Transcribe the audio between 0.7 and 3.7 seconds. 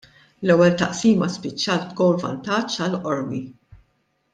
taqsima spiċċat b'gowl vantaġġ għal Qormi.